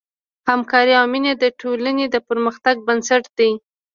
همکاري 0.49 0.93
او 0.99 1.05
مینه 1.11 1.33
د 1.41 1.45
ټولنې 1.61 2.05
د 2.09 2.15
پرمختګ 2.27 2.75
بنسټ 2.87 3.23
دی. 3.37 3.51